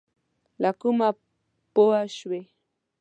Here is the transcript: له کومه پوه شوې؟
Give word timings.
له 0.61 0.71
کومه 0.81 1.09
پوه 1.73 1.99
شوې؟ 2.17 2.41